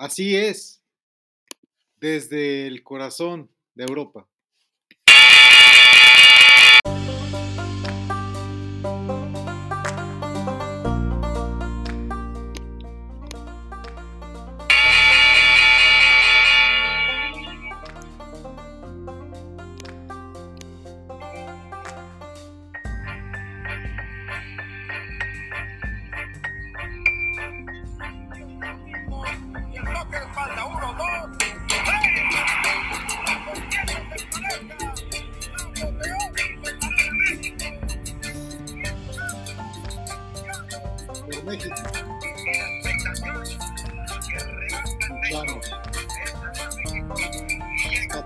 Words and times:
Así 0.00 0.34
es, 0.34 0.82
desde 1.98 2.66
el 2.66 2.82
corazón 2.82 3.54
de 3.74 3.84
Europa. 3.84 4.29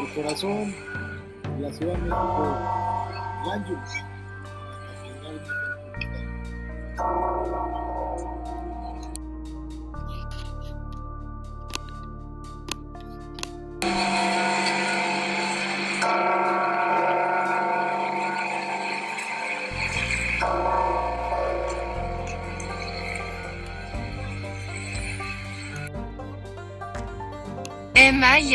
de 0.00 1.62
la 1.62 1.72
Ciudad 1.72 1.92
de 1.94 2.00
México, 2.00 2.56
Ángeles. 3.52 4.09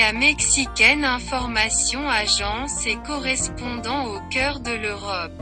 Maya 0.05 0.19
mexicaine 0.19 1.03
Information 1.03 2.07
Agence 2.07 2.85
et 2.85 2.97
correspondant 3.07 4.05
au 4.05 4.19
cœur 4.29 4.59
de 4.59 4.71
l'Europe. 4.71 5.41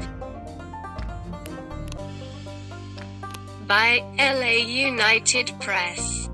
By 3.67 4.01
LA 4.17 4.59
United 4.87 5.51
Press. 5.59 6.29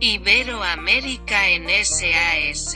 Iberoamérica 0.00 1.36
en 1.58 1.68
SAS. 1.84 2.74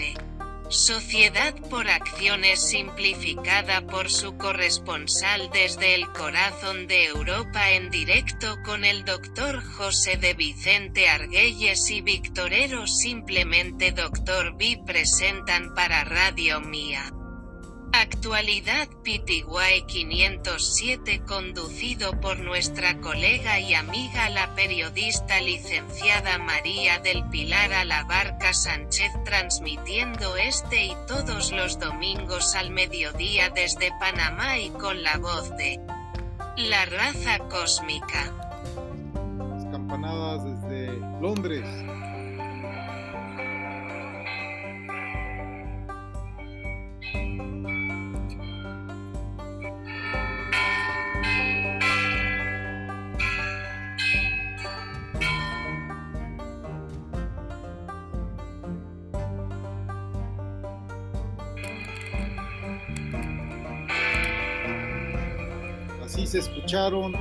Sociedad 0.71 1.53
por 1.69 1.91
Acciones 1.91 2.69
simplificada 2.69 3.81
por 3.89 4.09
su 4.09 4.37
corresponsal 4.37 5.51
desde 5.53 5.97
el 5.97 6.07
corazón 6.13 6.87
de 6.87 7.07
Europa 7.07 7.73
en 7.73 7.91
directo 7.91 8.57
con 8.65 8.85
el 8.85 9.05
Dr. 9.05 9.65
José 9.65 10.17
de 10.17 10.35
Vicente 10.35 11.09
Argüelles 11.09 11.91
y 11.91 12.03
Victorero 12.03 12.87
simplemente 12.87 13.91
Dr. 13.91 14.57
B 14.57 14.81
presentan 14.87 15.75
para 15.75 16.05
Radio 16.05 16.61
Mía. 16.61 17.13
Actualidad 17.93 18.89
PTY 19.03 19.83
507 19.87 21.23
conducido 21.27 22.12
por 22.21 22.39
nuestra 22.39 23.01
colega 23.01 23.59
y 23.59 23.75
amiga 23.75 24.31
la 24.31 24.55
periodista 24.55 25.41
licenciada 25.41 26.39
María 26.39 27.01
del 27.01 27.25
Pilar 27.31 27.73
Alabarca 27.73 28.55
Sánchez 28.55 29.11
transmitiendo 29.25 30.37
este 30.37 30.84
y 30.87 30.97
todos 31.09 31.51
los 31.51 31.81
domingos 31.81 32.55
al 32.55 32.71
mediodía 32.71 33.51
desde 33.51 33.91
Panamá 33.99 34.59
y 34.59 34.71
con 34.71 35.03
la 35.03 35.19
voz 35.19 35.51
de 35.57 35.81
la 36.57 36.84
raza 36.87 37.39
cósmica. 37.49 38.33
Campanadas 39.72 40.45
desde 40.45 40.93
Londres. 41.21 41.67
Se 66.31 66.39
escucharon 66.39 67.13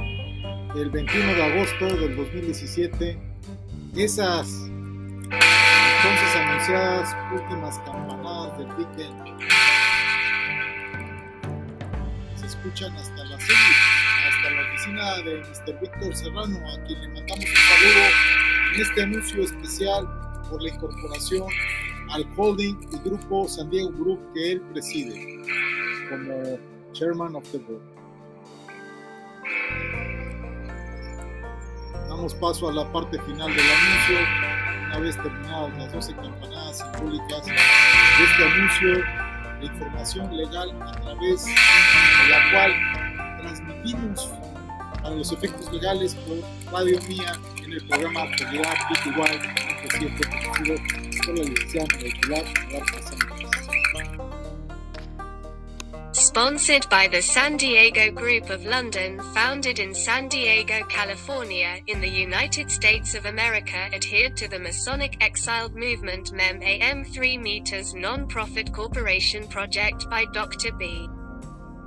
el 0.75 0.91
21 0.91 1.33
de 1.33 1.43
agosto 1.43 1.85
del 1.97 2.15
2017 2.15 3.17
esas 3.95 4.47
entonces 5.25 6.35
anunciadas 6.35 7.17
últimas 7.33 7.79
campanadas 7.79 8.59
del 8.59 8.67
weekend. 8.77 9.39
Se 12.35 12.45
escuchan 12.45 12.95
hasta 12.97 13.25
la 13.25 13.39
serie, 13.39 13.75
hasta 14.27 14.51
la 14.51 14.61
oficina 14.69 15.17
de 15.23 15.37
Mr. 15.39 15.81
Víctor 15.81 16.15
Serrano, 16.15 16.59
a 16.69 16.83
quien 16.85 17.01
le 17.01 17.07
mandamos 17.07 17.45
un 17.45 17.55
saludo 17.55 18.05
en 18.75 18.81
este 18.81 19.01
anuncio 19.01 19.43
especial 19.43 20.07
por 20.51 20.61
la 20.61 20.69
incorporación 20.69 21.47
al 22.11 22.27
holding 22.37 22.75
y 22.91 23.09
grupo 23.09 23.47
San 23.47 23.71
Diego 23.71 23.89
Group 23.89 24.19
que 24.35 24.51
él 24.51 24.61
preside 24.71 25.39
como 26.11 26.59
chairman 26.93 27.35
of 27.35 27.51
the 27.51 27.57
board. 27.57 27.98
Damos 32.07 32.33
paso 32.35 32.69
a 32.69 32.73
la 32.73 32.91
parte 32.91 33.19
final 33.21 33.49
del 33.55 33.65
anuncio. 33.65 34.17
Una 34.87 34.99
vez 34.99 35.15
terminadas 35.17 35.77
las 35.77 35.93
12 35.93 36.15
campanadas 36.15 36.77
simbólicas 36.79 37.45
de 37.45 37.53
este 37.53 38.43
anuncio, 38.45 39.05
la 39.59 39.65
información 39.65 40.37
legal 40.37 40.81
a 40.81 40.91
través 41.01 41.45
de 41.45 42.29
la 42.29 42.51
cual 42.51 42.73
transmitimos 43.41 44.31
a 45.03 45.09
los 45.11 45.31
efectos 45.31 45.71
legales 45.71 46.15
por 46.15 46.37
Radio 46.73 46.99
Mía 47.07 47.33
en 47.63 47.73
el 47.73 47.87
programa 47.87 48.25
PTY, 48.31 49.39
siempre 49.97 50.29
conocido 50.29 50.75
por 51.25 51.37
la 51.37 51.43
licenciada 51.43 51.87
molecular 51.95 52.45
Sponsored 56.29 56.87
by 56.91 57.07
the 57.07 57.23
San 57.23 57.57
Diego 57.57 58.11
Group 58.11 58.51
of 58.51 58.63
London, 58.63 59.19
founded 59.33 59.79
in 59.79 59.95
San 59.95 60.27
Diego, 60.27 60.85
California, 60.87 61.81
in 61.87 61.99
the 62.01 62.07
United 62.07 62.69
States 62.69 63.15
of 63.15 63.25
America, 63.25 63.89
adhered 63.91 64.37
to 64.37 64.47
the 64.47 64.59
Masonic 64.59 65.17
Exiled 65.21 65.73
Movement 65.73 66.31
MEM 66.31 66.61
AM 66.61 67.03
3 67.03 67.39
meters 67.39 67.95
non-profit 67.95 68.71
corporation 68.71 69.47
project 69.47 70.07
by 70.07 70.25
Dr. 70.25 70.71
B. 70.71 71.09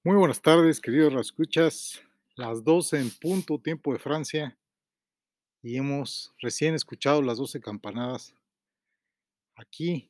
Muy 0.03 0.17
buenas 0.17 0.41
tardes, 0.41 0.81
queridos 0.81 1.13
escuchas. 1.21 2.01
Las 2.37 2.65
12 2.65 2.99
en 2.99 3.11
punto, 3.11 3.59
tiempo 3.59 3.93
de 3.93 3.99
Francia. 3.99 4.57
Y 5.63 5.77
hemos 5.77 6.33
recién 6.39 6.75
escuchado 6.75 7.21
las 7.21 7.37
12 7.37 7.61
campanadas 7.61 8.33
aquí 9.55 10.09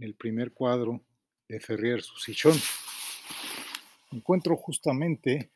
en 0.00 0.06
el 0.06 0.14
primer 0.16 0.52
cuadro 0.52 1.00
de 1.46 1.60
Ferrier 1.60 2.02
Susillón. 2.02 2.58
Encuentro 4.14 4.56
justamente 4.56 5.50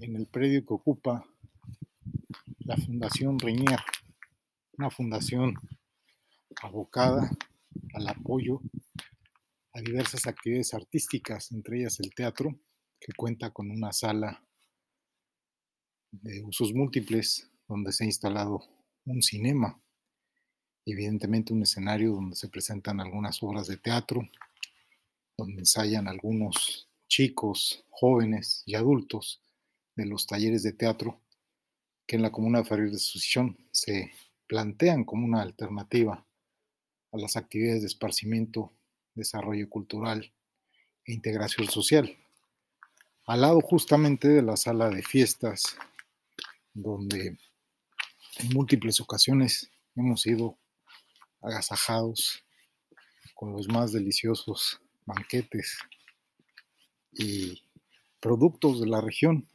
en 0.00 0.16
el 0.16 0.26
predio 0.26 0.64
que 0.64 0.72
ocupa 0.72 1.22
la 2.60 2.78
Fundación 2.78 3.38
Reñier, 3.38 3.78
una 4.78 4.88
fundación 4.88 5.54
abocada 6.62 7.30
al 7.92 8.08
apoyo 8.08 8.62
a 9.74 9.82
diversas 9.82 10.26
actividades 10.26 10.72
artísticas, 10.72 11.52
entre 11.52 11.80
ellas 11.80 12.00
el 12.00 12.14
teatro, 12.14 12.58
que 12.98 13.12
cuenta 13.12 13.50
con 13.50 13.70
una 13.70 13.92
sala 13.92 14.42
de 16.10 16.42
usos 16.42 16.72
múltiples 16.72 17.50
donde 17.68 17.92
se 17.92 18.04
ha 18.04 18.06
instalado 18.06 18.62
un 19.04 19.20
cinema, 19.20 19.78
evidentemente 20.86 21.52
un 21.52 21.64
escenario 21.64 22.12
donde 22.12 22.34
se 22.34 22.48
presentan 22.48 22.98
algunas 22.98 23.42
obras 23.42 23.66
de 23.66 23.76
teatro, 23.76 24.26
donde 25.38 25.60
ensayan 25.60 26.08
algunos 26.08 26.88
chicos, 27.06 27.84
jóvenes 27.90 28.64
y 28.66 28.74
adultos 28.74 29.40
de 29.94 30.04
los 30.04 30.26
talleres 30.26 30.64
de 30.64 30.72
teatro 30.72 31.22
que 32.06 32.16
en 32.16 32.22
la 32.22 32.32
comuna 32.32 32.58
de 32.58 32.64
Ferrer 32.64 32.90
de 32.90 32.98
Susichón 32.98 33.56
se 33.70 34.10
plantean 34.48 35.04
como 35.04 35.24
una 35.24 35.40
alternativa 35.42 36.26
a 37.12 37.16
las 37.16 37.36
actividades 37.36 37.82
de 37.82 37.86
esparcimiento, 37.86 38.72
desarrollo 39.14 39.68
cultural 39.70 40.32
e 41.04 41.12
integración 41.12 41.68
social. 41.68 42.18
Al 43.26 43.42
lado 43.42 43.60
justamente 43.60 44.26
de 44.28 44.42
la 44.42 44.56
sala 44.56 44.90
de 44.90 45.02
fiestas, 45.02 45.76
donde 46.74 47.38
en 48.38 48.48
múltiples 48.54 49.00
ocasiones 49.00 49.70
hemos 49.94 50.22
sido 50.22 50.58
agasajados 51.40 52.42
con 53.34 53.52
los 53.52 53.68
más 53.68 53.92
deliciosos 53.92 54.80
banquetes 55.08 55.78
y 57.12 57.62
productos 58.20 58.80
de 58.80 58.86
la 58.86 59.00
región. 59.00 59.48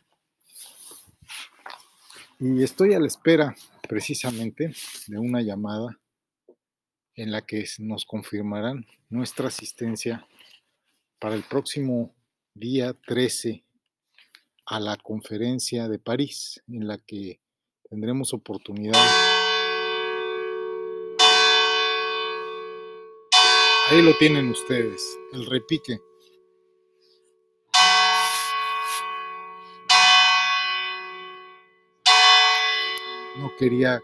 Y 2.40 2.64
estoy 2.64 2.94
a 2.94 3.00
la 3.00 3.08
espera 3.08 3.56
precisamente 3.88 4.74
de 5.08 5.20
una 5.20 5.42
llamada 5.42 6.00
en 7.16 7.32
la 7.32 7.46
que 7.46 7.66
nos 7.80 8.06
confirmarán 8.06 8.86
nuestra 9.10 9.48
asistencia 9.48 10.28
para 11.20 11.36
el 11.36 11.44
próximo 11.44 12.14
día 12.56 12.94
13 12.94 13.64
a 14.66 14.80
la 14.80 14.98
conferencia 14.98 15.88
de 15.88 16.00
París, 16.00 16.62
en 16.68 16.88
la 16.88 16.98
que 16.98 17.40
tendremos 17.90 18.34
oportunidad. 18.34 19.33
Ahí 23.94 24.02
lo 24.02 24.18
tienen 24.18 24.50
ustedes, 24.50 25.20
el 25.34 25.46
repique. 25.46 26.00
No 33.38 33.52
quería 33.56 34.02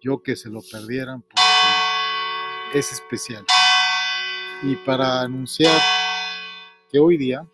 yo 0.00 0.22
que 0.22 0.36
se 0.36 0.48
lo 0.48 0.60
perdieran 0.70 1.22
porque 1.22 2.78
es 2.78 2.92
especial. 2.92 3.44
Y 4.62 4.76
para 4.76 5.22
anunciar 5.22 5.80
que 6.88 7.00
hoy 7.00 7.16
día 7.16 7.48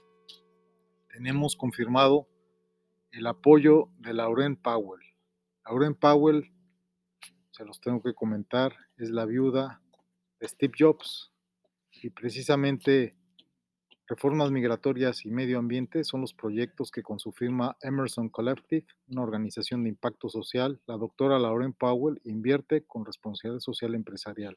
tenemos 1.08 1.56
confirmado 1.56 2.28
el 3.12 3.26
apoyo 3.26 3.88
de 3.96 4.12
Lauren 4.12 4.56
Powell. 4.56 5.00
Lauren 5.64 5.94
Powell, 5.94 6.52
se 7.50 7.64
los 7.64 7.80
tengo 7.80 8.02
que 8.02 8.12
comentar, 8.12 8.76
es 8.98 9.08
la 9.08 9.24
viuda 9.24 9.80
Steve 10.42 10.72
Jobs 10.78 11.30
y 11.90 12.10
precisamente 12.10 13.14
reformas 14.06 14.50
migratorias 14.50 15.24
y 15.24 15.30
medio 15.30 15.58
ambiente 15.58 16.02
son 16.02 16.20
los 16.20 16.34
proyectos 16.34 16.90
que 16.90 17.02
con 17.02 17.18
su 17.18 17.30
firma 17.32 17.76
Emerson 17.80 18.28
Collective, 18.28 18.86
una 19.08 19.22
organización 19.22 19.84
de 19.84 19.90
impacto 19.90 20.28
social, 20.28 20.80
la 20.86 20.96
doctora 20.96 21.38
Lauren 21.38 21.72
Powell 21.72 22.20
invierte 22.24 22.84
con 22.84 23.04
responsabilidad 23.04 23.60
social 23.60 23.94
empresarial. 23.94 24.54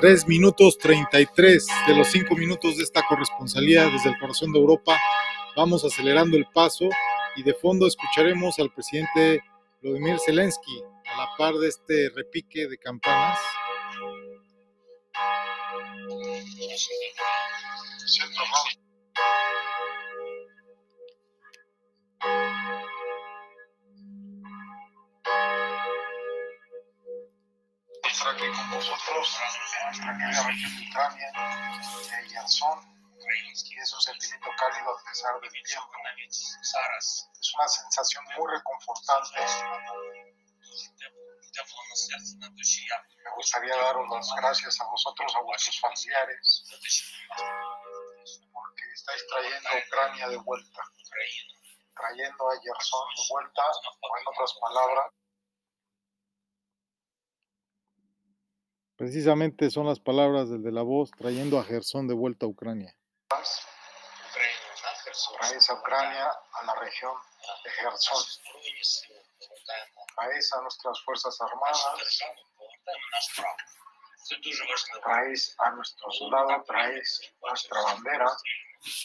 Tres 0.00 0.26
minutos 0.26 0.76
33 0.78 1.66
de 1.86 1.94
los 1.94 2.08
cinco 2.08 2.34
minutos 2.34 2.76
de 2.76 2.82
esta 2.82 3.02
corresponsalía 3.08 3.86
desde 3.88 4.10
el 4.10 4.18
corazón 4.18 4.52
de 4.52 4.58
Europa. 4.58 4.98
Vamos 5.56 5.84
acelerando 5.84 6.36
el 6.36 6.46
paso 6.46 6.88
y 7.36 7.42
de 7.42 7.54
fondo 7.54 7.86
escucharemos 7.86 8.58
al 8.58 8.72
presidente 8.72 9.42
Vladimir 9.82 10.18
Zelensky 10.24 10.82
a 11.12 11.16
la 11.16 11.28
par 11.38 11.54
de 11.54 11.68
este 11.68 12.10
repique 12.14 12.68
de 12.68 12.78
campanas. 12.78 13.38
Aquí 28.24 28.48
con 28.56 28.70
vosotros, 28.70 29.38
nuestra 29.84 30.16
querida 30.16 30.40
Ucrania, 30.88 31.28
de 32.10 32.28
Yarzón, 32.30 32.78
y 33.20 33.78
es 33.78 33.92
un 33.92 34.00
sentimiento 34.00 34.48
cálido 34.56 34.96
a 34.96 35.04
pesar 35.04 35.38
del 35.40 35.52
tiempo. 35.62 35.92
Es 36.24 37.54
una 37.54 37.68
sensación 37.68 38.24
muy 38.38 38.50
reconfortante. 38.50 39.40
Me 43.24 43.30
gustaría 43.36 43.76
daros 43.76 44.08
las 44.10 44.34
gracias 44.36 44.80
a 44.80 44.84
vosotros, 44.86 45.36
a 45.36 45.40
vuestros 45.40 45.80
familiares, 45.80 46.64
porque 48.52 48.84
estáis 48.94 49.22
trayendo 49.28 49.68
a 49.68 49.76
Ucrania 49.86 50.28
de 50.28 50.38
vuelta, 50.38 50.80
trayendo 51.94 52.50
a 52.50 52.54
Gerson 52.62 53.08
de 53.16 53.22
vuelta, 53.28 53.62
o 54.00 54.18
en 54.18 54.24
otras 54.28 54.54
palabras. 54.60 55.12
Precisamente 58.96 59.70
son 59.70 59.86
las 59.86 59.98
palabras 59.98 60.50
del 60.50 60.62
de 60.62 60.70
la 60.70 60.82
voz 60.82 61.10
trayendo 61.10 61.58
a 61.58 61.64
Gerson 61.64 62.06
de 62.06 62.14
vuelta 62.14 62.46
a 62.46 62.48
Ucrania. 62.48 62.96
Traes 65.40 65.70
a 65.70 65.74
Ucrania 65.74 66.26
a 66.26 66.66
la 66.66 66.74
región 66.76 67.12
de 67.64 67.70
Gerson. 67.70 68.24
Traes 70.14 70.52
a 70.52 70.60
nuestras 70.62 71.02
Fuerzas 71.04 71.40
Armadas. 71.40 71.84
Traes 75.02 75.56
a 75.58 75.70
nuestro 75.72 76.12
soldado, 76.12 76.64
traes 76.64 77.20
nuestra 77.42 77.82
bandera, 77.82 78.30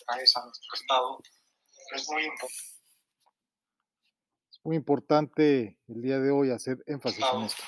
traes 0.05 0.37
a 0.37 0.45
nuestro 0.45 0.75
Estado. 0.75 1.19
Es 1.95 2.07
muy 2.09 2.25
importante. 2.25 2.63
Es 4.51 4.59
muy 4.63 4.75
importante 4.75 5.79
el 5.87 6.01
día 6.01 6.19
de 6.19 6.29
hoy 6.29 6.51
hacer 6.51 6.77
énfasis 6.85 7.25
en 7.33 7.41
esto. 7.41 7.63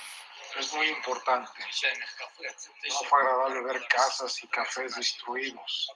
Es 0.61 0.71
muy 0.75 0.87
importante. 0.89 1.51
No 2.87 3.09
fue 3.09 3.19
agradable 3.19 3.61
ver 3.63 3.87
casas 3.87 4.43
y 4.43 4.47
cafés 4.49 4.95
destruidos. 4.95 5.91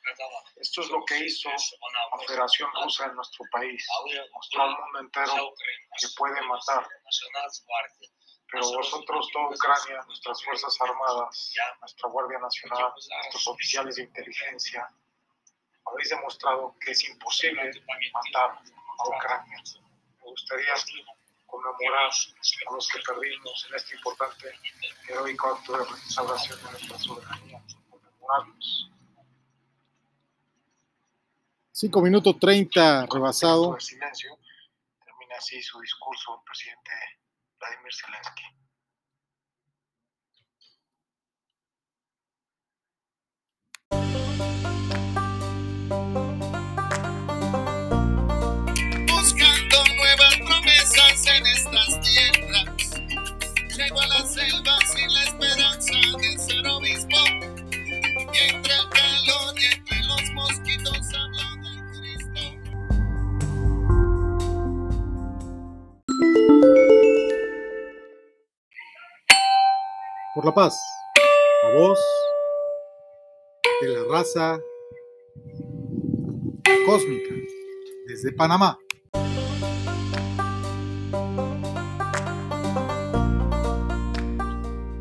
Esto 0.55 0.81
es 0.81 0.89
lo 0.89 1.05
que 1.05 1.19
hizo 1.19 1.51
la 1.51 2.25
Federación 2.25 2.72
Rusa 2.81 3.05
en 3.05 3.15
nuestro 3.15 3.45
país. 3.51 3.86
Mostró 4.34 4.63
al 4.63 4.72
mundo 4.72 5.00
entero 5.01 5.53
que 6.00 6.07
puede 6.17 6.41
matar. 6.48 6.88
Pero 8.51 8.72
vosotros, 8.72 9.29
toda 9.31 9.50
Ucrania, 9.50 10.01
nuestras 10.07 10.43
Fuerzas 10.43 10.75
Armadas, 10.81 11.53
nuestra 11.81 12.10
Guardia 12.10 12.39
Nacional, 12.39 12.91
nuestros 12.91 13.48
oficiales 13.48 13.98
de 13.98 14.03
inteligencia, 14.03 14.89
habéis 15.86 16.10
demostrado 16.10 16.75
que 16.84 16.89
es 16.89 17.03
imposible 17.07 17.69
matar 18.13 18.60
a 18.98 19.07
Ucrania. 19.10 19.62
Me 20.24 20.31
gustaría 20.31 20.74
conmemorar 21.62 22.09
a 22.09 22.74
los 22.74 22.88
que 22.88 23.00
perdimos 23.00 23.67
en 23.69 23.75
este 23.75 23.95
importante 23.95 24.59
heroico 25.07 25.53
acto 25.53 25.77
de 25.77 25.85
restauración 25.85 26.57
de 26.63 26.71
nuestra 26.71 27.00
soberanía, 27.00 27.62
conmemorarlos. 27.89 28.91
5 31.71 32.01
minutos 32.01 32.39
30 32.39 33.05
rebasado. 33.07 33.74
De 33.74 33.81
silencio, 33.81 34.38
termina 35.03 35.35
así 35.38 35.62
su 35.62 35.79
discurso 35.81 36.35
el 36.35 36.43
presidente 36.45 36.91
Vladimir 37.59 37.93
Zelensky. 37.93 38.64
Paz. 70.55 70.79
La 71.63 71.77
voz 71.77 72.00
de 73.81 73.89
la 73.89 74.03
raza 74.09 74.57
cósmica. 76.85 77.35
Desde 78.07 78.31
Panamá. 78.31 78.79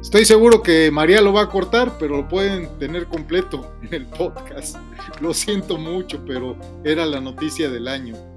Estoy 0.03 0.25
seguro 0.25 0.61
que 0.61 0.91
María 0.91 1.21
lo 1.21 1.33
va 1.33 1.43
a 1.43 1.49
cortar, 1.49 1.99
pero 1.99 2.17
lo 2.17 2.29
pueden 2.29 2.77
tener 2.79 3.07
completo 3.07 3.77
en 3.83 3.95
el 3.95 4.07
podcast. 4.07 4.77
Lo 5.21 5.33
siento 5.33 5.79
mucho, 5.79 6.21
pero 6.27 6.57
era 6.83 7.07
la 7.07 7.21
noticia 7.21 7.71
del 7.71 7.87
año. 7.87 8.34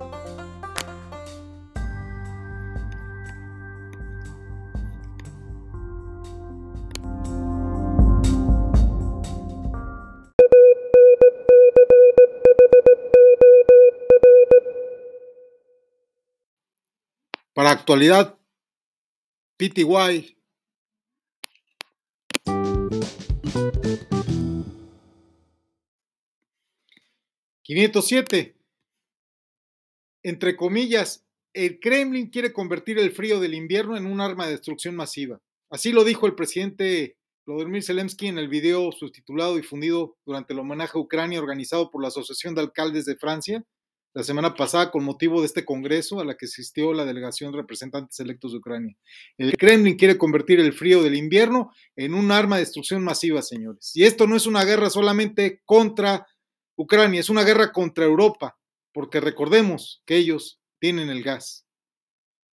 Para 17.58 17.72
actualidad, 17.72 18.38
PTY. 19.58 20.38
...507... 27.64 28.56
Entre 30.22 30.56
comillas, 30.56 31.26
el 31.56 31.80
Kremlin 31.80 32.30
quiere 32.30 32.54
convertir 32.54 33.00
el 33.00 33.10
frío 33.10 33.40
del 33.40 33.56
invierno 33.56 33.98
en 33.98 34.06
un 34.06 34.22
arma 34.22 34.46
de 34.46 34.52
destrucción 34.52 34.96
masiva. 34.96 35.40
Así 35.72 35.92
lo 35.92 36.04
dijo 36.04 36.28
el 36.28 36.36
presidente 36.36 37.18
Vladimir 37.48 37.84
Zelensky 37.84 38.28
en 38.28 38.38
el 38.38 38.50
video 38.50 38.92
subtitulado 38.92 39.58
y 39.58 39.62
difundido 39.62 40.16
durante 40.28 40.54
el 40.54 40.60
homenaje 40.60 40.96
a 40.96 41.02
Ucrania 41.02 41.40
organizado 41.40 41.90
por 41.90 42.04
la 42.04 42.10
Asociación 42.10 42.54
de 42.54 42.62
Alcaldes 42.62 43.06
de 43.06 43.18
Francia 43.18 43.64
la 44.17 44.24
semana 44.24 44.55
pasada 44.55 44.89
con 44.89 45.03
motivo 45.03 45.41
de 45.41 45.45
este 45.45 45.63
congreso 45.63 46.19
a 46.19 46.25
la 46.25 46.36
que 46.36 46.47
asistió 46.47 46.91
la 46.91 47.05
delegación 47.05 47.51
de 47.51 47.59
representantes 47.59 48.19
electos 48.19 48.51
de 48.51 48.57
Ucrania. 48.57 48.97
El 49.38 49.55
Kremlin 49.55 49.95
quiere 49.95 50.17
convertir 50.17 50.59
el 50.59 50.74
frío 50.74 51.03
del 51.03 51.13
invierno 51.13 51.71
en 51.95 52.15
un 52.15 52.31
arma 52.31 52.55
de 52.55 52.63
destrucción 52.63 53.03
masiva, 53.03 53.43
señores. 53.43 53.91
Y 53.93 54.05
esto 54.05 54.25
no 54.25 54.36
es 54.36 54.47
una 54.47 54.65
guerra 54.65 54.89
solamente 54.89 55.62
contra 55.65 56.25
Ucrania, 56.75 57.19
es 57.19 57.29
una 57.29 57.43
guerra 57.43 57.71
contra 57.71 58.05
Europa, 58.05 58.57
porque 58.91 59.19
recordemos 59.19 60.01
que 60.07 60.15
ellos 60.15 60.59
tienen 60.79 61.12
el 61.12 61.21
gas 61.21 61.67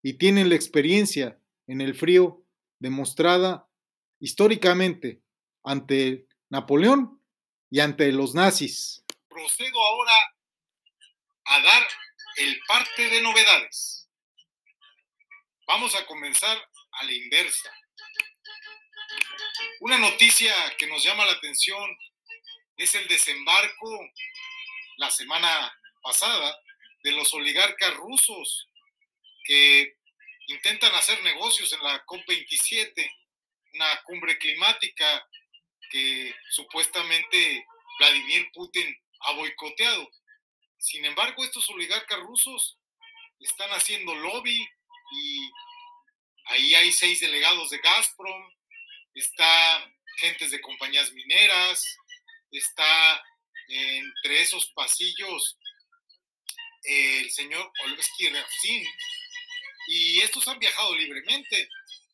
y 0.02 0.14
tienen 0.14 0.48
la 0.48 0.56
experiencia 0.56 1.38
en 1.68 1.80
el 1.80 1.94
frío 1.94 2.42
demostrada 2.80 3.68
históricamente 4.18 5.22
ante 5.62 6.26
Napoleón 6.50 7.20
y 7.70 7.78
ante 7.78 8.10
los 8.10 8.34
nazis. 8.34 9.04
Procedo 9.28 9.80
ahora 9.80 10.12
a 11.54 11.60
dar 11.60 11.88
el 12.36 12.60
parte 12.66 13.10
de 13.10 13.20
novedades. 13.20 14.08
Vamos 15.66 15.94
a 15.94 16.06
comenzar 16.06 16.56
a 16.92 17.04
la 17.04 17.12
inversa. 17.12 17.70
Una 19.80 19.98
noticia 19.98 20.54
que 20.78 20.86
nos 20.86 21.04
llama 21.04 21.26
la 21.26 21.32
atención 21.32 21.98
es 22.76 22.94
el 22.94 23.06
desembarco 23.06 24.10
la 24.96 25.10
semana 25.10 25.78
pasada 26.02 26.58
de 27.04 27.12
los 27.12 27.32
oligarcas 27.34 27.94
rusos 27.94 28.68
que 29.44 29.96
intentan 30.46 30.94
hacer 30.94 31.22
negocios 31.22 31.72
en 31.72 31.82
la 31.82 32.04
COP27, 32.06 33.10
una 33.74 34.02
cumbre 34.04 34.38
climática 34.38 35.28
que 35.90 36.34
supuestamente 36.50 37.66
Vladimir 37.98 38.50
Putin 38.52 38.96
ha 39.20 39.32
boicoteado. 39.32 40.10
Sin 40.82 41.04
embargo, 41.04 41.44
estos 41.44 41.68
oligarcas 41.70 42.18
rusos 42.18 42.76
están 43.38 43.70
haciendo 43.70 44.16
lobby 44.16 44.58
y 45.12 45.50
ahí 46.46 46.74
hay 46.74 46.90
seis 46.90 47.20
delegados 47.20 47.70
de 47.70 47.78
Gazprom, 47.78 48.52
está 49.14 49.94
gentes 50.18 50.50
de 50.50 50.60
compañías 50.60 51.12
mineras, 51.12 51.96
está 52.50 53.24
entre 53.68 54.42
esos 54.42 54.72
pasillos 54.72 55.56
el 56.82 57.30
señor 57.30 57.72
Olevsky 57.84 58.30
Rafsin, 58.30 58.84
y 59.86 60.18
estos 60.18 60.48
han 60.48 60.58
viajado 60.58 60.96
libremente. 60.96 61.68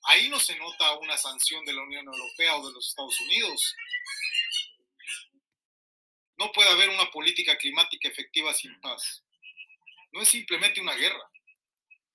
Ahí 0.04 0.28
no 0.28 0.38
se 0.38 0.54
nota 0.56 0.98
una 0.98 1.16
sanción 1.16 1.64
de 1.64 1.72
la 1.72 1.82
Unión 1.84 2.04
Europea 2.04 2.56
o 2.56 2.66
de 2.66 2.74
los 2.74 2.86
Estados 2.86 3.18
Unidos. 3.20 3.74
No 6.38 6.52
puede 6.52 6.70
haber 6.70 6.88
una 6.88 7.10
política 7.10 7.56
climática 7.58 8.08
efectiva 8.08 8.54
sin 8.54 8.80
paz. 8.80 9.24
No 10.12 10.22
es 10.22 10.28
simplemente 10.28 10.80
una 10.80 10.94
guerra, 10.94 11.30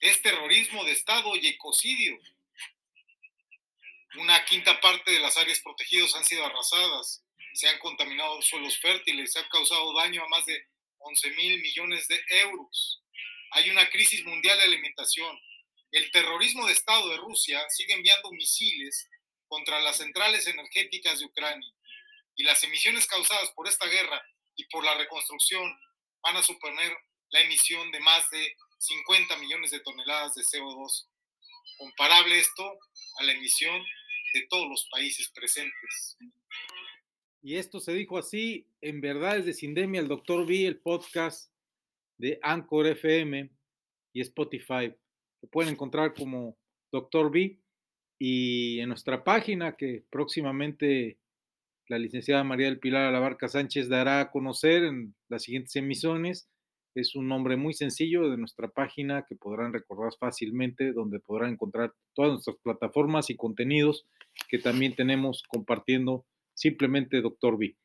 es 0.04 0.22
terrorismo 0.22 0.84
de 0.84 0.92
Estado 0.92 1.34
y 1.38 1.48
ecocidio. 1.48 2.20
Una 4.16 4.44
quinta 4.44 4.82
parte 4.82 5.12
de 5.12 5.20
las 5.20 5.38
áreas 5.38 5.62
protegidas 5.62 6.14
han 6.16 6.26
sido 6.26 6.46
arrasadas, 6.46 7.24
se 7.54 7.70
han 7.70 7.80
contaminado 7.80 8.42
suelos 8.42 8.78
fértiles, 8.80 9.32
se 9.32 9.40
ha 9.40 9.48
causado 9.48 9.94
daño 9.94 10.24
a 10.24 10.28
más 10.28 10.46
de 10.46 10.68
11 10.98 11.30
mil 11.32 11.62
millones 11.62 12.08
de 12.10 12.22
euros. 12.42 13.02
Hay 13.52 13.70
una 13.70 13.90
crisis 13.90 14.26
mundial 14.26 14.58
de 14.58 14.66
alimentación. 14.66 15.40
El 15.92 16.12
terrorismo 16.12 16.68
de 16.68 16.74
Estado 16.74 17.10
de 17.10 17.18
Rusia 17.18 17.64
sigue 17.70 17.94
enviando 17.94 18.32
misiles 18.32 19.10
contra 19.48 19.80
las 19.80 19.98
centrales 19.98 20.48
energéticas 20.48 21.20
de 21.20 21.26
Ucrania. 21.26 21.74
Y 22.36 22.44
las 22.44 22.64
emisiones 22.64 23.08
causadas 23.08 23.52
por 23.56 23.68
esta 23.68 23.88
guerra 23.88 24.22
y 24.56 24.66
por 24.66 24.84
la 24.84 24.96
reconstrucción 24.96 25.64
van 26.22 26.38
a 26.38 26.44
suponer 26.44 26.96
la 27.32 27.42
emisión 27.42 27.92
de 27.92 28.00
más 28.00 28.30
de 28.32 28.56
50 28.80 29.38
millones 29.38 29.72
de 29.72 29.80
toneladas 29.80 30.36
de 30.36 30.44
CO2. 30.44 31.08
Comparable 31.78 32.40
esto 32.40 32.80
a 33.20 33.24
la 33.24 33.34
emisión 33.34 33.82
de 34.34 34.48
todos 34.50 34.68
los 34.70 34.88
países 34.92 35.30
presentes. 35.34 36.18
Y 37.42 37.58
esto 37.58 37.80
se 37.80 37.94
dijo 37.94 38.18
así 38.18 38.68
en 38.82 39.02
Verdades 39.02 39.46
de 39.46 39.54
Sindemia, 39.54 40.00
el 40.00 40.08
Doctor 40.08 40.42
V, 40.42 40.66
el 40.66 40.80
podcast 40.80 41.52
de 42.18 42.40
Anchor 42.42 42.88
FM 42.88 43.50
y 44.14 44.22
Spotify. 44.22 44.94
Lo 45.42 45.50
pueden 45.50 45.74
encontrar 45.74 46.14
como 46.14 46.58
Doctor 46.92 47.28
V 47.28 47.60
y 48.18 48.80
en 48.80 48.88
nuestra 48.88 49.24
página 49.24 49.76
que 49.76 50.06
próximamente 50.10 51.18
la 51.88 51.98
licenciada 51.98 52.44
María 52.44 52.68
del 52.68 52.80
Pilar 52.80 53.04
Alabarca 53.04 53.48
Sánchez 53.48 53.90
dará 53.90 54.22
a 54.22 54.32
conocer 54.32 54.84
en 54.84 55.16
las 55.30 55.44
siguientes 55.44 55.76
emisiones. 55.76 56.48
Es 56.96 57.16
un 57.16 57.28
nombre 57.28 57.58
muy 57.58 57.74
sencillo 57.74 58.30
de 58.30 58.38
nuestra 58.38 58.68
página 58.68 59.26
que 59.28 59.36
podrán 59.36 59.74
recordar 59.74 60.14
fácilmente, 60.18 60.94
donde 60.94 61.20
podrán 61.20 61.54
encontrar 61.54 61.94
todas 62.14 62.32
nuestras 62.32 62.58
plataformas 62.58 63.30
y 63.30 63.36
contenidos 63.36 64.06
que 64.48 64.60
también 64.60 64.96
tenemos 64.96 65.44
compartiendo 65.48 66.26
simplemente 66.54 67.22
Doctor 67.22 67.56
V. 67.56 67.76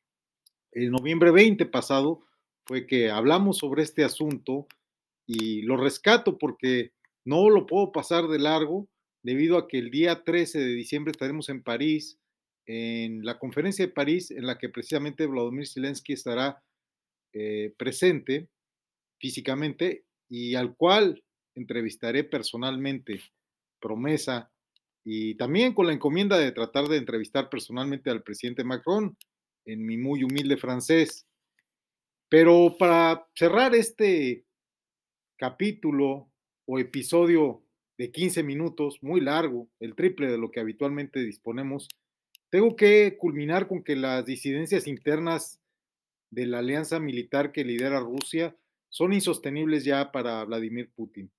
El 0.72 0.90
noviembre 0.90 1.30
20 1.30 1.66
pasado 1.66 2.20
fue 2.64 2.86
que 2.86 3.10
hablamos 3.10 3.58
sobre 3.58 3.82
este 3.82 4.04
asunto 4.04 4.66
y 5.26 5.62
lo 5.62 5.76
rescato 5.76 6.38
porque 6.38 6.92
no 7.24 7.48
lo 7.50 7.66
puedo 7.66 7.92
pasar 7.92 8.28
de 8.28 8.38
largo 8.38 8.88
debido 9.22 9.58
a 9.58 9.68
que 9.68 9.78
el 9.78 9.90
día 9.90 10.22
13 10.22 10.58
de 10.58 10.74
diciembre 10.74 11.10
estaremos 11.10 11.48
en 11.48 11.62
París, 11.62 12.18
en 12.68 13.24
la 13.24 13.38
conferencia 13.38 13.86
de 13.86 13.92
París, 13.92 14.30
en 14.30 14.46
la 14.46 14.58
que 14.58 14.68
precisamente 14.68 15.26
Vladimir 15.26 15.66
Zelensky 15.66 16.12
estará 16.12 16.62
eh, 17.32 17.74
presente 17.78 18.50
físicamente 19.18 20.04
y 20.28 20.54
al 20.54 20.76
cual 20.76 21.24
entrevistaré 21.54 22.24
personalmente, 22.24 23.22
promesa 23.80 24.52
y 25.02 25.34
también 25.36 25.72
con 25.72 25.86
la 25.86 25.94
encomienda 25.94 26.38
de 26.38 26.52
tratar 26.52 26.88
de 26.88 26.98
entrevistar 26.98 27.48
personalmente 27.48 28.10
al 28.10 28.22
presidente 28.22 28.64
Macron 28.64 29.16
en 29.64 29.86
mi 29.86 29.96
muy 29.96 30.22
humilde 30.22 30.58
francés. 30.58 31.26
Pero 32.28 32.76
para 32.78 33.26
cerrar 33.34 33.74
este 33.74 34.44
capítulo 35.38 36.30
o 36.66 36.78
episodio 36.78 37.62
de 37.96 38.12
15 38.12 38.42
minutos, 38.42 38.98
muy 39.02 39.22
largo, 39.22 39.70
el 39.80 39.94
triple 39.94 40.30
de 40.30 40.36
lo 40.36 40.50
que 40.50 40.60
habitualmente 40.60 41.20
disponemos, 41.20 41.88
tengo 42.50 42.76
que 42.76 43.16
culminar 43.18 43.68
con 43.68 43.82
que 43.82 43.96
las 43.96 44.24
disidencias 44.24 44.86
internas 44.86 45.60
de 46.30 46.46
la 46.46 46.58
alianza 46.58 46.98
militar 46.98 47.52
que 47.52 47.64
lidera 47.64 48.00
Rusia 48.00 48.56
son 48.88 49.12
insostenibles 49.12 49.84
ya 49.84 50.12
para 50.12 50.44
Vladimir 50.44 50.90
Putin. 50.94 51.30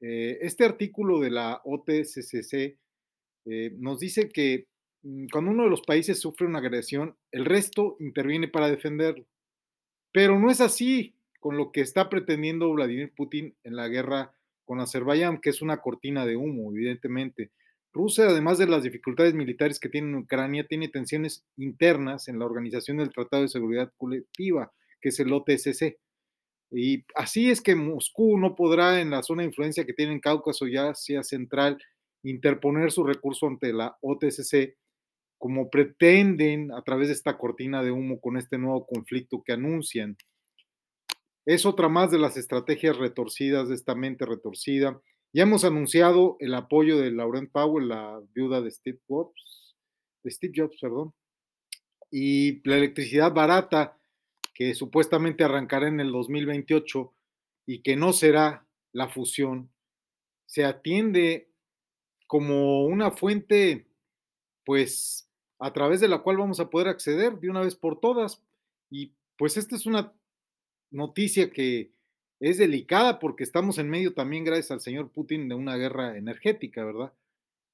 Eh, 0.00 0.38
este 0.42 0.64
artículo 0.64 1.20
de 1.20 1.30
la 1.30 1.60
OTCCC 1.64 2.78
eh, 3.46 3.74
nos 3.78 3.98
dice 4.00 4.28
que 4.28 4.68
mm, 5.02 5.26
cuando 5.32 5.50
uno 5.50 5.64
de 5.64 5.70
los 5.70 5.82
países 5.82 6.20
sufre 6.20 6.46
una 6.46 6.60
agresión, 6.60 7.16
el 7.32 7.44
resto 7.44 7.96
interviene 8.00 8.48
para 8.48 8.70
defenderlo. 8.70 9.26
Pero 10.12 10.38
no 10.38 10.50
es 10.50 10.60
así 10.60 11.14
con 11.40 11.56
lo 11.56 11.72
que 11.72 11.80
está 11.80 12.08
pretendiendo 12.08 12.72
Vladimir 12.72 13.12
Putin 13.14 13.54
en 13.64 13.76
la 13.76 13.88
guerra 13.88 14.34
con 14.64 14.80
Azerbaiyán, 14.80 15.40
que 15.40 15.50
es 15.50 15.62
una 15.62 15.78
cortina 15.78 16.26
de 16.26 16.36
humo, 16.36 16.72
evidentemente. 16.72 17.50
Rusia, 17.98 18.26
además 18.26 18.58
de 18.58 18.68
las 18.68 18.84
dificultades 18.84 19.34
militares 19.34 19.80
que 19.80 19.88
tiene 19.88 20.08
en 20.10 20.14
Ucrania, 20.14 20.64
tiene 20.68 20.88
tensiones 20.88 21.44
internas 21.56 22.28
en 22.28 22.38
la 22.38 22.44
Organización 22.44 22.98
del 22.98 23.10
Tratado 23.10 23.42
de 23.42 23.48
Seguridad 23.48 23.92
Colectiva, 23.96 24.72
que 25.00 25.08
es 25.08 25.18
el 25.18 25.32
OTSC. 25.32 25.98
Y 26.70 27.04
así 27.16 27.50
es 27.50 27.60
que 27.60 27.74
Moscú 27.74 28.38
no 28.38 28.54
podrá, 28.54 29.00
en 29.00 29.10
la 29.10 29.24
zona 29.24 29.42
de 29.42 29.48
influencia 29.48 29.84
que 29.84 29.94
tiene 29.94 30.12
en 30.12 30.20
Cáucaso 30.20 30.68
ya 30.68 30.94
sea 30.94 31.24
Central, 31.24 31.76
interponer 32.22 32.92
su 32.92 33.02
recurso 33.02 33.48
ante 33.48 33.72
la 33.72 33.96
OTCC, 34.00 34.76
como 35.36 35.68
pretenden 35.68 36.72
a 36.72 36.82
través 36.82 37.08
de 37.08 37.14
esta 37.14 37.36
cortina 37.36 37.82
de 37.82 37.90
humo 37.90 38.20
con 38.20 38.36
este 38.36 38.58
nuevo 38.58 38.86
conflicto 38.86 39.42
que 39.44 39.54
anuncian. 39.54 40.16
Es 41.46 41.66
otra 41.66 41.88
más 41.88 42.12
de 42.12 42.18
las 42.18 42.36
estrategias 42.36 42.96
retorcidas 42.96 43.68
de 43.68 43.74
esta 43.74 43.96
mente 43.96 44.24
retorcida. 44.24 45.00
Ya 45.32 45.42
hemos 45.42 45.64
anunciado 45.64 46.36
el 46.40 46.54
apoyo 46.54 46.98
de 46.98 47.10
Laurent 47.10 47.50
Powell, 47.50 47.88
la 47.88 48.20
viuda 48.34 48.62
de 48.62 48.70
Steve 48.70 48.98
Jobs, 49.06 49.76
de 50.24 50.30
Steve 50.30 50.52
Jobs, 50.56 50.78
perdón, 50.80 51.12
y 52.10 52.66
la 52.68 52.78
electricidad 52.78 53.32
barata 53.32 53.98
que 54.54 54.74
supuestamente 54.74 55.44
arrancará 55.44 55.88
en 55.88 56.00
el 56.00 56.10
2028 56.10 57.12
y 57.66 57.82
que 57.82 57.96
no 57.96 58.12
será 58.12 58.66
la 58.92 59.08
fusión, 59.08 59.70
se 60.46 60.64
atiende 60.64 61.50
como 62.26 62.86
una 62.86 63.10
fuente, 63.10 63.86
pues, 64.64 65.30
a 65.58 65.72
través 65.72 66.00
de 66.00 66.08
la 66.08 66.20
cual 66.20 66.38
vamos 66.38 66.60
a 66.60 66.70
poder 66.70 66.88
acceder 66.88 67.38
de 67.38 67.50
una 67.50 67.60
vez 67.60 67.74
por 67.74 68.00
todas. 68.00 68.42
Y 68.90 69.12
pues 69.36 69.56
esta 69.56 69.76
es 69.76 69.86
una 69.86 70.12
noticia 70.90 71.50
que 71.50 71.92
es 72.40 72.58
delicada 72.58 73.18
porque 73.18 73.44
estamos 73.44 73.78
en 73.78 73.90
medio 73.90 74.14
también, 74.14 74.44
gracias 74.44 74.70
al 74.70 74.80
señor 74.80 75.10
Putin, 75.10 75.48
de 75.48 75.54
una 75.54 75.76
guerra 75.76 76.16
energética, 76.16 76.84
¿verdad? 76.84 77.12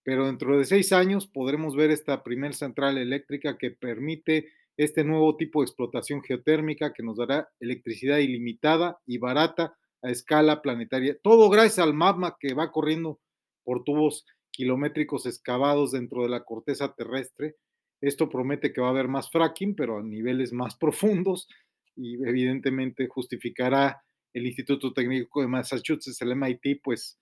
Pero 0.02 0.26
dentro 0.26 0.58
de 0.58 0.64
seis 0.64 0.92
años 0.92 1.26
podremos 1.26 1.76
ver 1.76 1.90
esta 1.90 2.22
primer 2.22 2.54
central 2.54 2.98
eléctrica 2.98 3.58
que 3.58 3.70
permite 3.70 4.48
este 4.76 5.04
nuevo 5.04 5.36
tipo 5.36 5.60
de 5.60 5.66
explotación 5.66 6.22
geotérmica 6.22 6.92
que 6.92 7.02
nos 7.02 7.16
dará 7.16 7.48
electricidad 7.60 8.18
ilimitada 8.18 9.00
y 9.06 9.18
barata 9.18 9.76
a 10.02 10.10
escala 10.10 10.62
planetaria. 10.62 11.16
Todo 11.22 11.48
gracias 11.48 11.78
al 11.78 11.94
magma 11.94 12.36
que 12.38 12.54
va 12.54 12.72
corriendo 12.72 13.20
por 13.64 13.84
tubos 13.84 14.26
kilométricos 14.50 15.26
excavados 15.26 15.92
dentro 15.92 16.22
de 16.22 16.28
la 16.28 16.44
corteza 16.44 16.94
terrestre. 16.94 17.56
Esto 18.00 18.28
promete 18.28 18.72
que 18.72 18.80
va 18.80 18.88
a 18.88 18.90
haber 18.90 19.08
más 19.08 19.30
fracking, 19.30 19.74
pero 19.74 19.98
a 19.98 20.02
niveles 20.02 20.52
más 20.52 20.76
profundos 20.78 21.48
y 21.96 22.14
evidentemente 22.26 23.06
justificará 23.08 24.02
el 24.34 24.46
Instituto 24.46 24.92
Técnico 24.92 25.40
de 25.40 25.46
Massachusetts, 25.46 26.20
el 26.20 26.36
MIT, 26.36 26.82
pues 26.82 27.18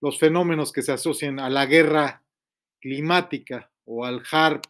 los 0.00 0.18
fenómenos 0.18 0.72
que 0.72 0.82
se 0.82 0.92
asocian 0.92 1.38
a 1.38 1.48
la 1.48 1.66
guerra 1.66 2.24
climática 2.80 3.70
o 3.84 4.04
al 4.04 4.22
HARP 4.30 4.64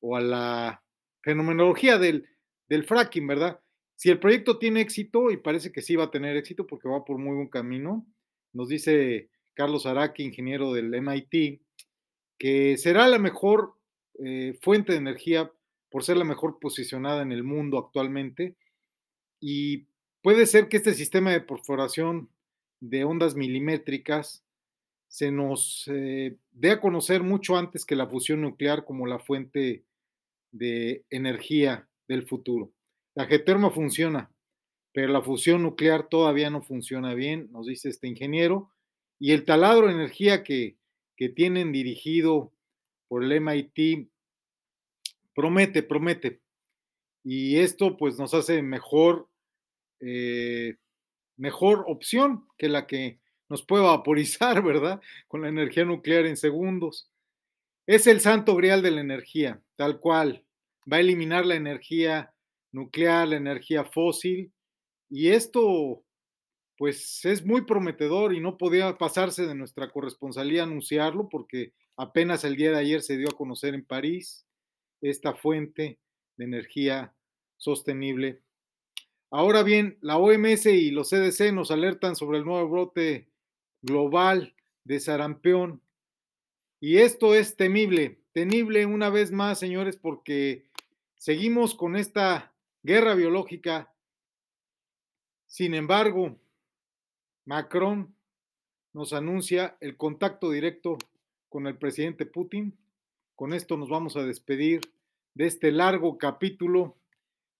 o 0.00 0.16
a 0.16 0.20
la 0.20 0.82
fenomenología 1.22 1.98
del, 1.98 2.26
del 2.68 2.84
fracking, 2.84 3.26
¿verdad? 3.26 3.60
Si 3.94 4.10
el 4.10 4.18
proyecto 4.18 4.58
tiene 4.58 4.80
éxito, 4.80 5.30
y 5.30 5.36
parece 5.36 5.70
que 5.70 5.82
sí 5.82 5.94
va 5.94 6.04
a 6.04 6.10
tener 6.10 6.36
éxito 6.36 6.66
porque 6.66 6.88
va 6.88 7.04
por 7.04 7.18
muy 7.18 7.36
buen 7.36 7.48
camino, 7.48 8.06
nos 8.52 8.68
dice 8.68 9.30
Carlos 9.54 9.86
Araki, 9.86 10.24
ingeniero 10.24 10.72
del 10.72 10.92
MIT, 10.94 11.62
que 12.38 12.76
será 12.78 13.06
la 13.06 13.18
mejor 13.18 13.74
eh, 14.18 14.58
fuente 14.60 14.92
de 14.92 14.98
energía 14.98 15.52
por 15.90 16.04
ser 16.04 16.16
la 16.16 16.24
mejor 16.24 16.58
posicionada 16.58 17.22
en 17.22 17.32
el 17.32 17.44
mundo 17.44 17.78
actualmente. 17.78 18.56
Y 19.40 19.86
puede 20.22 20.46
ser 20.46 20.68
que 20.68 20.78
este 20.78 20.94
sistema 20.94 21.30
de 21.30 21.40
perforación 21.40 22.28
de 22.80 23.04
ondas 23.04 23.34
milimétricas 23.34 24.44
se 25.08 25.30
nos 25.30 25.84
eh, 25.88 26.36
dé 26.52 26.70
a 26.70 26.80
conocer 26.80 27.22
mucho 27.22 27.56
antes 27.56 27.84
que 27.84 27.96
la 27.96 28.06
fusión 28.06 28.40
nuclear 28.40 28.84
como 28.84 29.06
la 29.06 29.18
fuente 29.18 29.84
de 30.52 31.04
energía 31.10 31.86
del 32.08 32.26
futuro. 32.26 32.72
La 33.14 33.26
geoterma 33.26 33.70
funciona, 33.70 34.30
pero 34.92 35.12
la 35.12 35.22
fusión 35.22 35.62
nuclear 35.62 36.08
todavía 36.08 36.50
no 36.50 36.62
funciona 36.62 37.14
bien, 37.14 37.50
nos 37.52 37.66
dice 37.66 37.90
este 37.90 38.08
ingeniero, 38.08 38.70
y 39.18 39.32
el 39.32 39.44
taladro 39.44 39.86
de 39.86 39.94
energía 39.94 40.42
que, 40.42 40.76
tienen 41.36 41.70
dirigido 41.70 42.52
por 43.06 43.22
el 43.22 43.40
MIT 43.40 44.08
promete, 45.36 45.84
promete. 45.84 46.40
Y 47.22 47.58
esto 47.58 47.96
pues 47.96 48.18
nos 48.18 48.34
hace 48.34 48.60
mejor, 48.60 49.28
eh, 50.02 50.76
mejor 51.36 51.84
opción 51.86 52.46
que 52.58 52.68
la 52.68 52.86
que 52.86 53.18
nos 53.48 53.64
puede 53.64 53.84
vaporizar, 53.84 54.62
¿verdad? 54.64 55.00
Con 55.28 55.42
la 55.42 55.48
energía 55.48 55.84
nuclear 55.84 56.26
en 56.26 56.36
segundos. 56.36 57.10
Es 57.86 58.06
el 58.06 58.20
santo 58.20 58.54
grial 58.54 58.82
de 58.82 58.90
la 58.90 59.00
energía, 59.00 59.60
tal 59.76 59.98
cual. 59.98 60.44
Va 60.90 60.98
a 60.98 61.00
eliminar 61.00 61.46
la 61.46 61.54
energía 61.54 62.34
nuclear, 62.72 63.28
la 63.28 63.36
energía 63.36 63.84
fósil, 63.84 64.52
y 65.08 65.28
esto 65.28 66.02
pues 66.78 67.24
es 67.24 67.44
muy 67.44 67.66
prometedor 67.66 68.34
y 68.34 68.40
no 68.40 68.56
podía 68.56 68.96
pasarse 68.96 69.46
de 69.46 69.54
nuestra 69.54 69.90
corresponsalía 69.90 70.64
anunciarlo 70.64 71.28
porque 71.28 71.74
apenas 71.96 72.44
el 72.44 72.56
día 72.56 72.70
de 72.70 72.78
ayer 72.78 73.02
se 73.02 73.16
dio 73.16 73.28
a 73.28 73.36
conocer 73.36 73.74
en 73.74 73.84
París 73.84 74.46
esta 75.00 75.34
fuente 75.34 75.98
de 76.36 76.44
energía 76.44 77.14
sostenible. 77.58 78.40
Ahora 79.34 79.62
bien, 79.62 79.96
la 80.02 80.18
OMS 80.18 80.66
y 80.66 80.90
los 80.90 81.08
CDC 81.08 81.54
nos 81.54 81.70
alertan 81.70 82.16
sobre 82.16 82.36
el 82.36 82.44
nuevo 82.44 82.68
brote 82.68 83.30
global 83.80 84.54
de 84.84 85.00
sarampión 85.00 85.80
y 86.80 86.98
esto 86.98 87.34
es 87.34 87.56
temible, 87.56 88.20
temible 88.32 88.84
una 88.84 89.08
vez 89.08 89.32
más, 89.32 89.58
señores, 89.58 89.96
porque 89.96 90.66
seguimos 91.16 91.74
con 91.74 91.96
esta 91.96 92.52
guerra 92.82 93.14
biológica. 93.14 93.94
Sin 95.46 95.72
embargo, 95.72 96.36
Macron 97.46 98.14
nos 98.92 99.14
anuncia 99.14 99.78
el 99.80 99.96
contacto 99.96 100.50
directo 100.50 100.98
con 101.48 101.66
el 101.66 101.78
presidente 101.78 102.26
Putin. 102.26 102.76
Con 103.34 103.54
esto 103.54 103.78
nos 103.78 103.88
vamos 103.88 104.14
a 104.16 104.24
despedir 104.24 104.82
de 105.32 105.46
este 105.46 105.72
largo 105.72 106.18
capítulo 106.18 106.98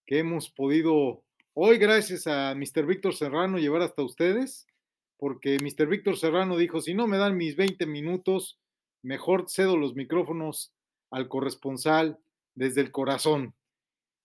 que 0.05 0.19
hemos 0.19 0.51
podido 0.51 1.23
hoy, 1.53 1.77
gracias 1.77 2.27
a 2.27 2.55
Mr. 2.55 2.85
Víctor 2.85 3.15
Serrano, 3.15 3.57
llevar 3.57 3.81
hasta 3.81 4.03
ustedes, 4.03 4.67
porque 5.17 5.57
Mr. 5.59 5.87
Víctor 5.87 6.17
Serrano 6.17 6.57
dijo, 6.57 6.81
si 6.81 6.93
no 6.93 7.07
me 7.07 7.17
dan 7.17 7.37
mis 7.37 7.55
20 7.55 7.85
minutos, 7.85 8.59
mejor 9.01 9.49
cedo 9.49 9.77
los 9.77 9.95
micrófonos 9.95 10.73
al 11.11 11.27
corresponsal 11.27 12.19
desde 12.55 12.81
el 12.81 12.91
corazón. 12.91 13.53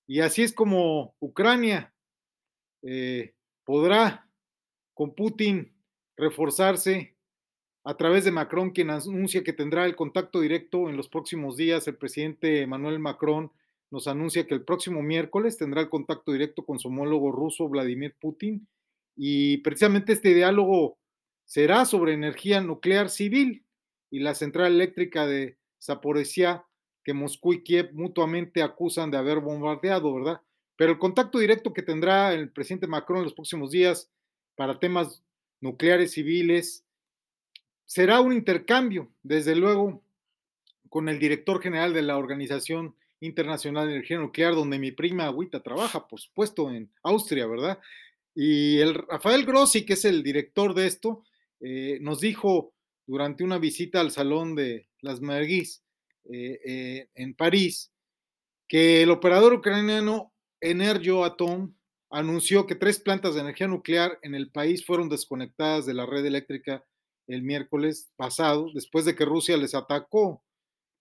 Y 0.07 0.21
así 0.21 0.43
es 0.43 0.53
como 0.53 1.15
Ucrania 1.21 1.93
eh, 2.83 3.35
podrá 3.65 4.29
con 4.95 5.15
Putin 5.15 5.73
reforzarse 6.17 7.15
a 7.85 7.97
través 7.97 8.25
de 8.25 8.33
Macron, 8.33 8.71
quien 8.71 8.91
anuncia 8.91 9.45
que 9.45 9.53
tendrá 9.53 9.87
el 9.87 9.97
contacto 9.97 10.41
directo 10.41 10.89
en 10.89 10.97
los 10.97 11.09
próximos 11.09 11.57
días. 11.57 11.87
El 11.87 11.97
presidente 11.97 12.63
Emmanuel 12.63 12.99
Macron 12.99 13.53
nos 13.91 14.07
anuncia 14.07 14.47
que 14.47 14.55
el 14.55 14.65
próximo 14.65 15.03
miércoles 15.03 15.57
tendrá 15.57 15.81
el 15.81 15.89
contacto 15.89 16.33
directo 16.33 16.65
con 16.65 16.79
su 16.79 16.89
homólogo 16.89 17.33
ruso, 17.33 17.69
Vladimir 17.69 18.15
Putin, 18.21 18.69
y 19.17 19.59
precisamente 19.59 20.13
este 20.13 20.35
diálogo 20.35 20.99
será 21.45 21.85
sobre 21.85 22.13
energía 22.13 22.61
nuclear 22.61 23.09
civil 23.11 23.65
y 24.11 24.21
la 24.21 24.35
central 24.35 24.73
eléctrica 24.73 25.27
de 25.27 25.57
Zaporizhia, 25.83 26.65
que 27.03 27.15
Moscú 27.15 27.55
y 27.55 27.63
Kiev 27.63 27.91
mutuamente 27.95 28.63
acusan 28.63 29.11
de 29.11 29.17
haber 29.17 29.41
bombardeado, 29.41 30.15
¿verdad? 30.15 30.43
Pero 30.77 30.93
el 30.93 30.99
contacto 30.99 31.39
directo 31.39 31.73
que 31.73 31.83
tendrá 31.83 32.33
el 32.35 32.51
presidente 32.51 32.87
Macron 32.87 33.19
en 33.19 33.25
los 33.25 33.35
próximos 33.35 33.71
días 33.71 34.11
para 34.55 34.79
temas 34.79 35.23
nucleares 35.61 36.13
civiles. 36.13 36.85
Será 37.85 38.21
un 38.21 38.33
intercambio, 38.33 39.11
desde 39.23 39.57
luego, 39.57 40.03
con 40.91 41.09
el 41.09 41.19
director 41.19 41.61
general 41.63 41.95
de 41.95 42.03
la 42.03 42.19
Organización 42.19 42.95
Internacional 43.21 43.87
de 43.87 43.95
Energía 43.95 44.19
Nuclear, 44.19 44.55
donde 44.55 44.79
mi 44.79 44.93
prima 44.93 45.27
Agüita 45.27 45.63
trabaja, 45.63 46.07
por 46.07 46.21
supuesto, 46.21 46.71
en 46.71 46.91
Austria, 47.03 47.47
¿verdad? 47.47 47.79
Y 48.35 48.79
el 48.79 48.95
Rafael 48.95 49.45
Grossi, 49.45 49.85
que 49.85 49.95
es 49.95 50.05
el 50.05 50.23
director 50.23 50.75
de 50.75 50.87
esto, 50.87 51.25
eh, 51.61 51.99
nos 52.01 52.21
dijo 52.21 52.73
durante 53.07 53.43
una 53.43 53.59
visita 53.59 54.01
al 54.01 54.11
Salón 54.11 54.55
de 54.55 54.89
las 55.01 55.21
Merguis 55.21 55.83
eh, 56.31 56.61
eh, 56.65 57.09
en 57.15 57.35
París 57.35 57.91
que 58.69 59.03
el 59.03 59.11
operador 59.11 59.55
ucraniano 59.55 60.33
Energoatom 60.61 61.75
anunció 62.11 62.67
que 62.67 62.75
tres 62.75 63.01
plantas 63.01 63.35
de 63.35 63.41
energía 63.41 63.67
nuclear 63.67 64.19
en 64.23 64.35
el 64.35 64.51
país 64.51 64.85
fueron 64.85 65.09
desconectadas 65.09 65.87
de 65.87 65.95
la 65.95 66.07
red 66.07 66.25
eléctrica 66.25 66.85
el 67.27 67.43
miércoles 67.43 68.11
pasado, 68.17 68.71
después 68.75 69.05
de 69.05 69.15
que 69.15 69.25
Rusia 69.25 69.57
les 69.57 69.75
atacó. 69.75 70.43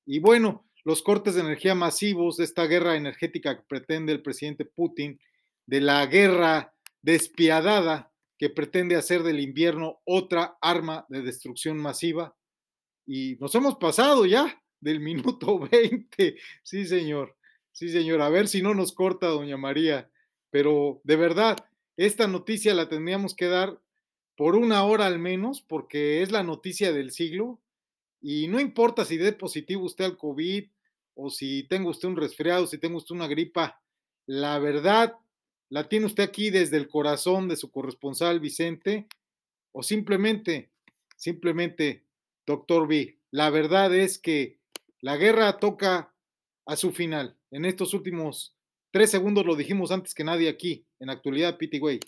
Y 0.06 0.19
bueno, 0.19 0.66
los 0.88 1.02
cortes 1.02 1.36
de 1.36 1.41
energía 1.41 1.76
masivos 1.76 2.38
de 2.38 2.45
esta 2.45 2.65
guerra 2.65 2.95
energética 2.95 3.58
que 3.58 3.65
pretende 3.67 4.13
el 4.13 4.21
presidente 4.21 4.63
Putin, 4.63 5.19
de 5.65 5.82
la 5.82 6.06
guerra 6.06 6.73
despiadada 7.02 8.13
que 8.38 8.50
pretende 8.50 8.95
hacer 8.95 9.21
del 9.23 9.41
invierno 9.41 10.00
otra 10.06 10.58
arma 10.62 11.06
de 11.10 11.23
destrucción 11.23 11.78
masiva. 11.78 12.38
Y 13.06 13.36
nos 13.41 13.54
hemos 13.56 13.76
pasado 13.76 14.26
ya 14.26 14.63
del 14.80 15.00
minuto 15.02 15.60
20. 15.60 16.38
Sí, 16.63 16.86
señor. 16.86 17.36
Sí, 17.73 17.89
señor. 17.89 18.21
A 18.21 18.30
ver 18.30 18.47
si 18.47 18.62
no 18.62 18.73
nos 18.73 18.93
corta, 18.93 19.28
doña 19.28 19.58
María 19.58 20.10
pero 20.52 21.02
de 21.04 21.17
verdad, 21.17 21.58
esta 21.97 22.28
noticia 22.28 22.73
la 22.73 22.88
tendríamos 22.88 23.36
que 23.36 23.47
dar 23.47 23.82
por 24.38 24.56
una 24.56 24.86
hora 24.86 25.06
al 25.06 25.19
menos, 25.19 25.60
porque 25.60 26.21
es 26.21 26.32
la 26.32 26.43
noticia 26.43 26.93
del 26.93 27.12
siglo. 27.12 27.60
Y 28.21 28.47
no 28.47 28.62
importa 28.62 29.04
si 29.04 29.17
dé 29.17 29.34
positivo 29.34 29.84
usted 29.84 30.06
al 30.06 30.17
COVID 30.17 30.69
o 31.17 31.30
si 31.30 31.63
tenga 31.63 31.89
usted 31.89 32.08
un 32.08 32.15
resfriado, 32.15 32.67
si 32.67 32.77
tenga 32.77 32.97
usted 32.97 33.15
una 33.15 33.27
gripa, 33.27 33.82
la 34.25 34.60
verdad 34.60 35.15
la 35.69 35.89
tiene 35.89 36.06
usted 36.06 36.23
aquí 36.23 36.49
desde 36.49 36.77
el 36.77 36.88
corazón 36.88 37.49
de 37.49 37.58
su 37.58 37.71
corresponsal 37.71 38.39
Vicente, 38.39 39.08
o 39.73 39.84
simplemente, 39.84 40.71
simplemente, 41.17 42.06
doctor 42.45 42.88
B, 42.88 43.19
la 43.32 43.49
verdad 43.49 43.93
es 43.93 44.17
que 44.17 44.60
la 45.01 45.17
guerra 45.17 45.58
toca 45.58 46.13
a 46.65 46.75
su 46.77 46.91
final 46.91 47.38
en 47.51 47.65
estos 47.65 47.93
últimos 47.93 48.58
Tres 48.97 49.12
segundos 49.12 49.45
lo 49.45 49.56
dijimos 49.56 49.91
antes 49.91 50.13
que 50.13 50.23
nadie 50.23 50.47
aquí, 50.47 50.86
en 50.99 51.10
actualidad, 51.10 51.58
Pity 51.58 51.80
Way. 51.80 51.99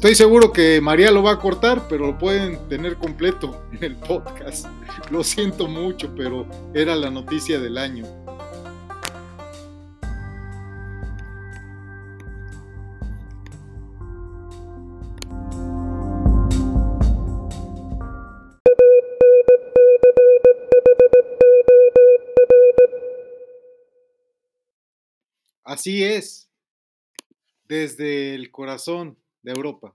Estoy 0.00 0.14
seguro 0.14 0.50
que 0.50 0.80
María 0.80 1.10
lo 1.10 1.22
va 1.22 1.32
a 1.32 1.38
cortar, 1.38 1.86
pero 1.86 2.06
lo 2.06 2.16
pueden 2.16 2.66
tener 2.70 2.96
completo 2.96 3.66
en 3.70 3.84
el 3.84 3.96
podcast. 3.96 4.64
Lo 5.10 5.22
siento 5.22 5.68
mucho, 5.68 6.14
pero 6.16 6.46
era 6.72 6.96
la 6.96 7.10
noticia 7.10 7.60
del 7.60 7.76
año. 7.76 8.06
Así 25.62 26.02
es, 26.02 26.48
desde 27.68 28.34
el 28.34 28.50
corazón 28.50 29.18
de 29.42 29.52
Europa. 29.52 29.94